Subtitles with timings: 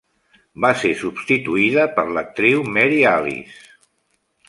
[0.63, 3.65] Va ser substituïda per l'actriu Mary Alice.